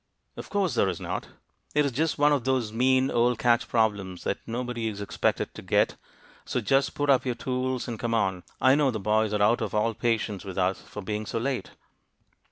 [0.35, 1.27] "Of course there is not!
[1.75, 5.61] It is just one of those mean old catch problems that nobody is expected to
[5.61, 5.95] get
[6.43, 8.41] So just put up your tools, and come on.
[8.59, 11.69] I know the boys are out of all patience with us for being so late."